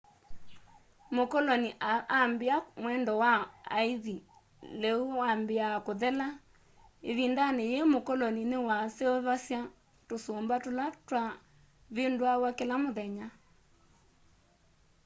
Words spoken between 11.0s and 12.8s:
twa vĩndũawa kĩla